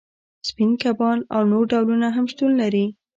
سپین 0.47 0.71
کبان 0.83 1.17
او 1.33 1.41
نور 1.51 1.63
ډولونه 1.71 2.07
هم 2.15 2.25
شتون 2.31 2.51
لري 2.61 2.85